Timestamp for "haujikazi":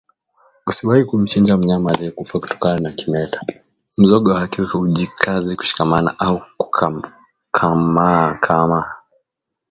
4.63-5.55